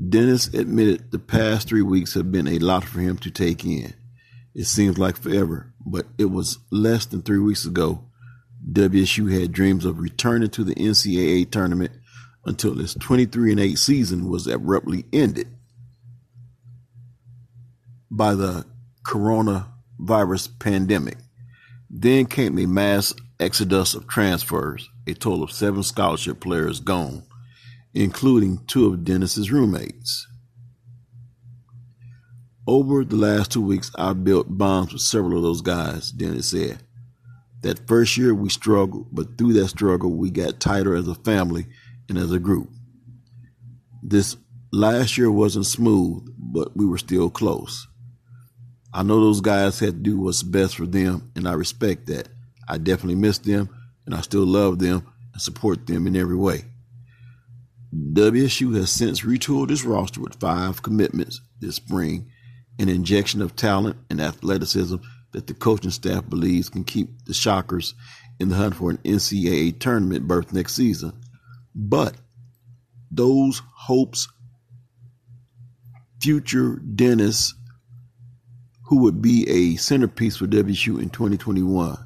Dennis 0.10 0.48
admitted 0.48 1.12
the 1.12 1.20
past 1.20 1.68
three 1.68 1.84
weeks 1.84 2.16
have 2.16 2.32
been 2.32 2.48
a 2.48 2.58
lot 2.58 2.86
for 2.86 3.02
him 3.02 3.20
to 3.20 3.30
take 3.30 3.64
in. 3.64 3.94
It 4.56 4.66
seems 4.66 4.98
like 4.98 5.18
forever, 5.18 5.76
but 5.86 6.08
it 6.18 6.32
was 6.32 6.58
less 6.72 7.06
than 7.06 7.22
three 7.22 7.38
weeks 7.38 7.68
ago. 7.68 8.04
WSU 8.72 9.32
had 9.32 9.52
dreams 9.52 9.86
of 9.86 10.00
returning 10.00 10.50
to 10.52 10.64
the 10.64 10.76
NCAA 10.76 11.52
tournament 11.52 11.92
until 12.46 12.80
its 12.80 12.94
23 12.96 13.52
and 13.52 13.60
8 13.60 13.78
season 13.78 14.30
was 14.30 14.48
abruptly 14.48 15.06
ended 15.12 15.48
by 18.10 18.36
the 18.36 18.66
coronavirus 19.06 20.60
pandemic. 20.60 21.18
Then 21.90 22.26
came 22.26 22.58
a 22.58 22.66
mass 22.66 23.14
exodus 23.40 23.94
of 23.94 24.08
transfers, 24.08 24.90
a 25.08 25.14
total 25.14 25.44
of 25.44 25.52
seven 25.52 25.84
scholarship 25.84 26.40
players 26.40 26.80
gone, 26.80 27.24
including 27.94 28.66
two 28.66 28.88
of 28.88 29.04
Dennis's 29.04 29.52
roommates. 29.52 30.28
Over 32.66 33.04
the 33.04 33.18
last 33.18 33.52
two 33.52 33.62
weeks, 33.62 33.92
I've 33.96 34.24
built 34.24 34.58
bonds 34.58 34.94
with 34.94 35.02
several 35.02 35.38
of 35.38 35.44
those 35.44 35.62
guys, 35.62 36.12
Dennis 36.12 36.52
said. 36.52 36.80
That 37.64 37.88
first 37.88 38.18
year 38.18 38.36
we 38.36 38.50
struggled, 38.50 39.08
but 39.12 39.38
through 39.38 39.54
that 39.54 39.70
struggle, 39.70 40.12
we 40.12 40.30
got 40.30 40.60
tighter 40.60 40.96
as 40.96 41.08
a 41.08 41.16
family 41.16 41.66
and 42.10 42.18
as 42.18 42.32
a 42.32 42.40
group. 42.40 42.70
This 44.02 44.36
last 44.72 45.18
year 45.18 45.32
wasn't 45.32 45.66
smooth, 45.66 46.28
but 46.38 46.76
we 46.76 46.86
were 46.86 46.98
still 46.98 47.30
close. 47.30 47.88
I 48.94 49.02
know 49.02 49.20
those 49.20 49.42
guys 49.42 49.80
had 49.80 49.94
to 49.94 50.00
do 50.00 50.20
what's 50.20 50.44
best 50.44 50.76
for 50.76 50.86
them, 50.86 51.32
and 51.36 51.48
I 51.48 51.54
respect 51.54 52.08
that. 52.08 52.28
I 52.68 52.78
definitely 52.78 53.16
miss 53.16 53.38
them, 53.40 53.70
and 54.06 54.14
I 54.14 54.22
still 54.22 54.46
love 54.46 54.80
them 54.80 55.08
and 55.32 55.42
support 55.42 55.88
them 55.88 56.06
in 56.06 56.16
every 56.16 56.36
way. 56.36 56.66
WSU 57.96 58.76
has 58.76 58.92
since 58.92 59.22
retooled 59.22 59.72
its 59.72 59.86
roster 59.86 60.20
with 60.20 60.40
five 60.40 60.84
commitments 60.84 61.42
this 61.60 61.76
spring 61.76 62.30
an 62.80 62.90
injection 62.90 63.42
of 63.42 63.56
talent 63.56 63.96
and 64.10 64.20
athleticism 64.20 64.96
that 65.34 65.48
the 65.48 65.54
coaching 65.54 65.92
staff 65.92 66.28
believes 66.30 66.70
can 66.70 66.84
keep 66.84 67.26
the 67.26 67.34
Shockers 67.34 67.96
in 68.40 68.50
the 68.50 68.56
hunt 68.56 68.76
for 68.76 68.90
an 68.90 68.98
NCAA 69.00 69.80
tournament 69.80 70.28
berth 70.28 70.54
next 70.54 70.76
season. 70.76 71.14
But 71.76 72.16
those 73.12 73.62
hopes, 73.76 74.28
future 76.22 76.78
Dennis, 76.78 77.54
who 78.86 79.02
would 79.02 79.22
be 79.22 79.48
a 79.50 79.76
centerpiece 79.78 80.38
for 80.38 80.48
WSU 80.48 81.02
in 81.02 81.10
2021, 81.10 81.98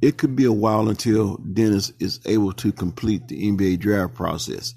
it 0.00 0.18
could 0.18 0.34
be 0.34 0.44
a 0.44 0.52
while 0.52 0.88
until 0.88 1.36
Dennis 1.36 1.92
is 2.00 2.20
able 2.26 2.52
to 2.54 2.72
complete 2.72 3.28
the 3.28 3.50
NBA 3.50 3.78
draft 3.78 4.14
process. 4.14 4.74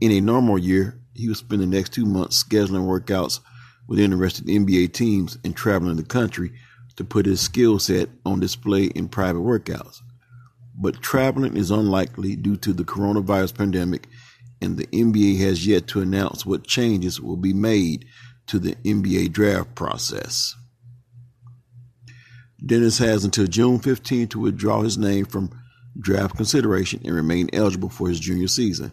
In 0.00 0.10
a 0.10 0.20
normal 0.20 0.58
year, 0.58 1.00
he 1.14 1.28
would 1.28 1.36
spend 1.36 1.62
the 1.62 1.66
next 1.66 1.92
two 1.94 2.04
months 2.04 2.42
scheduling 2.44 2.86
workouts 2.86 3.40
with 3.86 3.98
interested 3.98 4.46
NBA 4.46 4.92
teams 4.92 5.38
and 5.44 5.54
traveling 5.54 5.96
the 5.96 6.04
country 6.04 6.52
to 6.96 7.04
put 7.04 7.26
his 7.26 7.40
skill 7.40 7.78
set 7.78 8.08
on 8.24 8.40
display 8.40 8.84
in 8.84 9.08
private 9.08 9.40
workouts. 9.40 10.00
But 10.76 11.02
traveling 11.02 11.56
is 11.56 11.70
unlikely 11.70 12.36
due 12.36 12.56
to 12.58 12.72
the 12.72 12.84
coronavirus 12.84 13.56
pandemic, 13.56 14.08
and 14.60 14.76
the 14.76 14.86
NBA 14.86 15.38
has 15.40 15.66
yet 15.66 15.86
to 15.88 16.00
announce 16.00 16.46
what 16.46 16.66
changes 16.66 17.20
will 17.20 17.36
be 17.36 17.52
made 17.52 18.06
to 18.46 18.58
the 18.58 18.74
NBA 18.76 19.32
draft 19.32 19.74
process. 19.74 20.54
Dennis 22.64 22.98
has 22.98 23.24
until 23.24 23.46
June 23.46 23.78
15 23.78 24.28
to 24.28 24.40
withdraw 24.40 24.82
his 24.82 24.96
name 24.96 25.26
from 25.26 25.50
draft 25.98 26.36
consideration 26.36 27.00
and 27.04 27.14
remain 27.14 27.50
eligible 27.52 27.88
for 27.88 28.08
his 28.08 28.18
junior 28.20 28.48
season. 28.48 28.90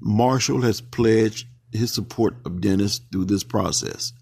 Marshall 0.00 0.62
has 0.62 0.80
pledged 0.80 1.46
his 1.72 1.92
support 1.92 2.34
of 2.44 2.60
Dennis 2.60 3.00
through 3.12 3.26
this 3.26 3.44
process. 3.44 4.12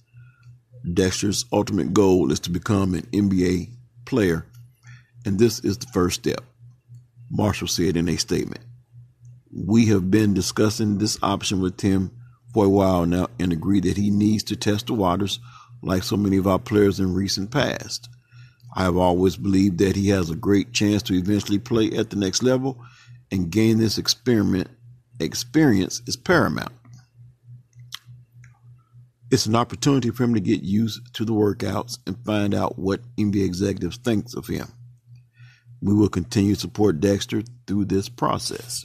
Dexter's 0.92 1.44
ultimate 1.52 1.92
goal 1.92 2.30
is 2.30 2.40
to 2.40 2.50
become 2.50 2.94
an 2.94 3.06
NBA 3.12 3.72
player, 4.04 4.46
and 5.24 5.38
this 5.38 5.58
is 5.60 5.78
the 5.78 5.86
first 5.88 6.20
step, 6.20 6.44
Marshall 7.30 7.68
said 7.68 7.96
in 7.96 8.08
a 8.08 8.16
statement. 8.16 8.64
We 9.52 9.86
have 9.86 10.10
been 10.10 10.34
discussing 10.34 10.98
this 10.98 11.18
option 11.22 11.60
with 11.60 11.76
Tim 11.76 12.10
for 12.52 12.66
a 12.66 12.68
while 12.68 13.06
now 13.06 13.28
and 13.40 13.52
agree 13.52 13.80
that 13.80 13.96
he 13.96 14.10
needs 14.10 14.44
to 14.44 14.56
test 14.56 14.86
the 14.86 14.94
waters 14.94 15.40
like 15.82 16.02
so 16.02 16.16
many 16.16 16.36
of 16.36 16.46
our 16.46 16.58
players 16.58 17.00
in 17.00 17.14
recent 17.14 17.50
past. 17.50 18.08
I 18.74 18.82
have 18.82 18.96
always 18.96 19.36
believed 19.36 19.78
that 19.78 19.96
he 19.96 20.08
has 20.10 20.30
a 20.30 20.36
great 20.36 20.72
chance 20.72 21.02
to 21.04 21.14
eventually 21.14 21.58
play 21.58 21.92
at 21.92 22.10
the 22.10 22.16
next 22.16 22.42
level 22.42 22.78
and 23.32 23.50
gain 23.50 23.78
this 23.78 23.98
experiment 23.98 24.68
experience 25.18 26.02
is 26.06 26.16
paramount. 26.16 26.72
It's 29.28 29.46
an 29.46 29.56
opportunity 29.56 30.10
for 30.10 30.22
him 30.22 30.34
to 30.34 30.40
get 30.40 30.62
used 30.62 31.12
to 31.14 31.24
the 31.24 31.32
workouts 31.32 31.98
and 32.06 32.24
find 32.24 32.54
out 32.54 32.78
what 32.78 33.00
NBA 33.16 33.44
executives 33.44 33.96
think 33.96 34.26
of 34.36 34.46
him. 34.46 34.68
We 35.82 35.94
will 35.94 36.08
continue 36.08 36.54
to 36.54 36.60
support 36.60 37.00
Dexter 37.00 37.42
through 37.66 37.86
this 37.86 38.08
process. 38.08 38.84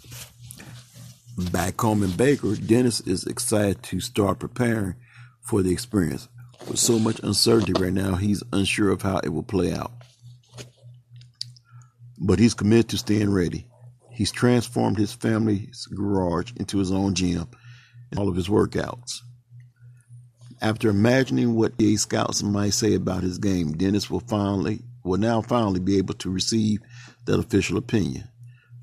Back 1.52 1.80
home 1.80 2.02
in 2.02 2.12
Baker, 2.12 2.56
Dennis 2.56 3.02
is 3.02 3.26
excited 3.26 3.84
to 3.84 4.00
start 4.00 4.40
preparing 4.40 4.96
for 5.42 5.62
the 5.62 5.72
experience. 5.72 6.28
With 6.68 6.80
so 6.80 6.98
much 6.98 7.20
uncertainty 7.20 7.74
right 7.74 7.94
now, 7.94 8.16
he's 8.16 8.44
unsure 8.52 8.90
of 8.90 9.04
how 9.04 9.20
it 9.20 9.30
will 9.30 9.44
play 9.44 9.72
out. 9.72 9.92
But 12.20 12.40
he's 12.40 12.54
committed 12.54 12.90
to 12.90 12.98
staying 12.98 13.32
ready. 13.32 13.68
He's 14.12 14.32
transformed 14.32 14.98
his 14.98 15.14
family's 15.14 15.86
garage 15.86 16.52
into 16.58 16.80
his 16.80 16.92
own 16.92 17.14
gym 17.14 17.48
and 18.10 18.20
all 18.20 18.28
of 18.28 18.36
his 18.36 18.48
workouts. 18.48 19.22
After 20.62 20.90
imagining 20.90 21.56
what 21.56 21.78
the 21.78 21.98
scouts 21.98 22.44
might 22.44 22.74
say 22.74 22.94
about 22.94 23.24
his 23.24 23.40
game, 23.40 23.72
Dennis 23.74 24.10
will 24.10 24.20
finally 24.20 24.82
will 25.04 25.18
now 25.18 25.42
finally 25.42 25.80
be 25.80 25.98
able 25.98 26.14
to 26.14 26.30
receive 26.30 26.80
that 27.26 27.40
official 27.40 27.78
opinion. 27.78 28.28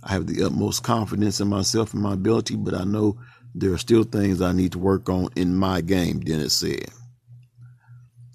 I 0.02 0.12
have 0.12 0.26
the 0.26 0.42
utmost 0.42 0.82
confidence 0.82 1.38
in 1.38 1.46
myself 1.46 1.94
and 1.94 2.02
my 2.02 2.14
ability, 2.14 2.56
but 2.56 2.74
I 2.74 2.82
know 2.82 3.20
there 3.54 3.72
are 3.72 3.78
still 3.78 4.02
things 4.02 4.42
I 4.42 4.52
need 4.52 4.72
to 4.72 4.80
work 4.80 5.08
on 5.08 5.28
in 5.36 5.54
my 5.54 5.80
game, 5.80 6.18
Dennis 6.18 6.54
said. 6.54 6.88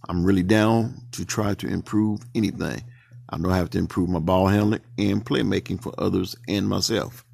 I'm 0.07 0.23
really 0.23 0.43
down 0.43 1.01
to 1.11 1.25
try 1.25 1.53
to 1.55 1.67
improve 1.67 2.21
anything. 2.33 2.83
I 3.29 3.37
know 3.37 3.49
I 3.49 3.57
have 3.57 3.69
to 3.71 3.79
improve 3.79 4.09
my 4.09 4.19
ball 4.19 4.47
handling 4.47 4.81
and 4.97 5.25
playmaking 5.25 5.81
for 5.81 5.93
others 5.97 6.35
and 6.47 6.67
myself, 6.67 7.25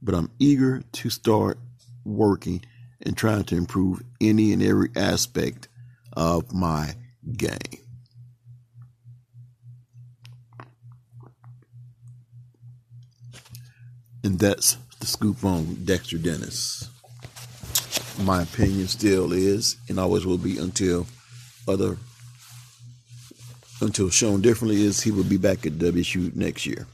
but 0.00 0.14
I'm 0.14 0.30
eager 0.38 0.82
to 0.92 1.10
start 1.10 1.58
working 2.04 2.62
and 3.02 3.16
trying 3.16 3.44
to 3.44 3.56
improve 3.56 4.02
any 4.20 4.52
and 4.52 4.62
every 4.62 4.90
aspect 4.96 5.68
of 6.12 6.52
my 6.52 6.94
game. 7.36 7.56
And 14.22 14.38
that's 14.38 14.76
the 15.00 15.06
scoop 15.06 15.44
on 15.44 15.84
Dexter 15.84 16.18
Dennis. 16.18 16.88
My 18.22 18.42
opinion 18.42 18.86
still 18.86 19.32
is 19.32 19.76
and 19.88 19.98
always 19.98 20.26
will 20.26 20.36
be 20.36 20.58
until 20.58 21.06
other 21.66 21.96
until 23.80 24.10
shown 24.10 24.42
differently 24.42 24.82
is 24.82 25.00
he 25.00 25.10
will 25.10 25.24
be 25.24 25.38
back 25.38 25.64
at 25.64 25.72
WSU 25.72 26.34
next 26.36 26.66
year. 26.66 26.86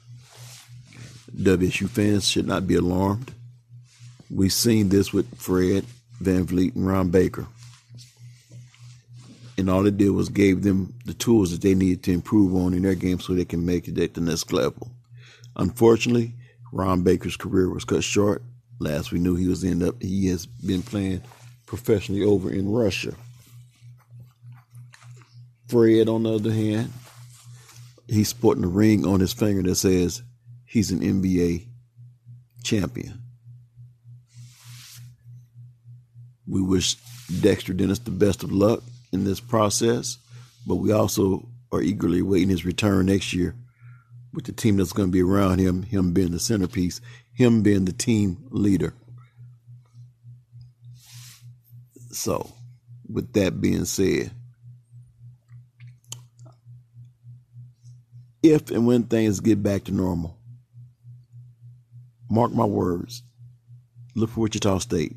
WSU 1.36 1.88
fans 1.88 2.28
should 2.28 2.46
not 2.46 2.68
be 2.68 2.76
alarmed. 2.76 3.32
We've 4.30 4.52
seen 4.52 4.88
this 4.88 5.12
with 5.12 5.36
Fred 5.36 5.84
VanVleet 6.22 6.74
and 6.74 6.86
Ron 6.86 7.10
Baker. 7.10 7.46
And 9.58 9.70
all 9.70 9.86
it 9.86 9.96
did 9.96 10.10
was 10.10 10.28
gave 10.28 10.62
them 10.62 10.94
the 11.06 11.14
tools 11.14 11.50
that 11.50 11.62
they 11.62 11.74
needed 11.74 12.02
to 12.04 12.12
improve 12.12 12.54
on 12.54 12.74
in 12.74 12.82
their 12.82 12.94
game 12.94 13.20
so 13.20 13.32
they 13.32 13.44
can 13.44 13.64
make 13.64 13.88
it 13.88 13.98
at 13.98 14.14
the 14.14 14.20
next 14.20 14.52
level. 14.52 14.90
Unfortunately, 15.56 16.34
Ron 16.72 17.02
Baker's 17.02 17.36
career 17.36 17.70
was 17.70 17.84
cut 17.84 18.04
short. 18.04 18.42
Last 18.78 19.12
we 19.12 19.18
knew 19.18 19.34
he 19.34 19.48
was 19.48 19.64
end 19.64 19.82
up 19.82 20.02
he 20.02 20.26
has 20.26 20.44
been 20.44 20.82
playing 20.82 21.22
professionally 21.64 22.22
over 22.22 22.52
in 22.52 22.70
Russia. 22.70 23.14
Fred, 25.68 26.08
on 26.08 26.24
the 26.24 26.34
other 26.34 26.52
hand, 26.52 26.92
he's 28.06 28.28
sporting 28.28 28.64
a 28.64 28.68
ring 28.68 29.06
on 29.06 29.20
his 29.20 29.32
finger 29.32 29.62
that 29.62 29.76
says 29.76 30.22
he's 30.66 30.90
an 30.90 31.00
NBA 31.00 31.66
champion. 32.62 33.22
We 36.46 36.62
wish 36.62 36.94
Dexter 37.40 37.72
Dennis 37.72 37.98
the 37.98 38.10
best 38.10 38.42
of 38.42 38.52
luck 38.52 38.82
in 39.12 39.24
this 39.24 39.40
process, 39.40 40.18
but 40.66 40.76
we 40.76 40.92
also 40.92 41.48
are 41.72 41.82
eagerly 41.82 42.22
waiting 42.22 42.48
his 42.48 42.64
return 42.64 43.06
next 43.06 43.32
year 43.32 43.54
with 44.32 44.44
the 44.44 44.52
team 44.52 44.76
that's 44.76 44.92
going 44.92 45.08
to 45.08 45.12
be 45.12 45.22
around 45.22 45.58
him, 45.58 45.82
him 45.82 46.12
being 46.12 46.30
the 46.30 46.38
centerpiece, 46.38 47.00
him 47.32 47.62
being 47.62 47.84
the 47.84 47.92
team 47.92 48.46
leader. 48.50 48.94
So, 52.12 52.52
with 53.10 53.32
that 53.32 53.60
being 53.60 53.84
said, 53.84 54.30
if 58.42 58.70
and 58.70 58.86
when 58.86 59.04
things 59.04 59.40
get 59.40 59.62
back 59.62 59.84
to 59.84 59.92
normal, 59.92 60.36
mark 62.30 62.52
my 62.52 62.64
words, 62.64 63.22
look 64.14 64.30
for 64.30 64.40
Wichita 64.40 64.78
State 64.78 65.16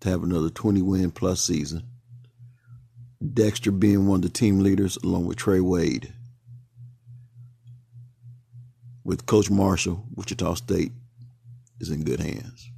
to 0.00 0.08
have 0.08 0.22
another 0.22 0.50
20 0.50 0.82
win 0.82 1.10
plus 1.10 1.40
season. 1.40 1.82
Dexter 3.34 3.70
being 3.70 4.06
one 4.06 4.16
of 4.16 4.22
the 4.22 4.28
team 4.30 4.60
leaders 4.60 4.96
along 5.04 5.26
with 5.26 5.36
Trey 5.36 5.60
Wade. 5.60 6.12
With 9.04 9.26
Coach 9.26 9.50
Marshall, 9.50 10.04
Wichita 10.14 10.54
State 10.54 10.92
is 11.80 11.90
in 11.90 12.04
good 12.04 12.20
hands. 12.20 12.69